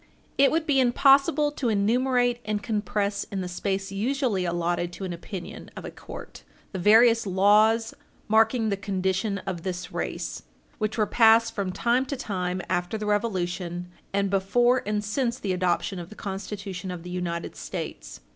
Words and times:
It 0.35 0.49
would 0.49 0.65
be 0.65 0.79
impossible 0.79 1.51
to 1.51 1.69
enumerate 1.69 2.39
and 2.43 2.63
compress 2.63 3.23
in 3.25 3.41
the 3.41 3.47
space 3.47 3.91
usually 3.91 4.45
allotted 4.45 4.91
to 4.93 5.03
an 5.03 5.13
opinion 5.13 5.69
of 5.77 5.85
a 5.85 5.91
court 5.91 6.41
the 6.71 6.79
various 6.79 7.27
laws, 7.27 7.93
marking 8.27 8.69
the 8.69 8.77
condition 8.77 9.37
of 9.45 9.61
this 9.61 9.91
race 9.93 10.41
which 10.79 10.97
were 10.97 11.05
passed 11.05 11.53
from 11.53 11.71
time 11.71 12.07
to 12.07 12.15
time 12.17 12.63
after 12.67 12.97
the 12.97 13.05
Revolution 13.05 13.91
and 14.11 14.31
before 14.31 14.81
and 14.87 15.03
since 15.03 15.37
the 15.37 15.53
adoption 15.53 15.99
of 15.99 16.09
the 16.09 16.15
Constitution 16.15 16.89
of 16.89 17.03
the 17.03 17.11
United 17.11 17.55
States. 17.55 18.21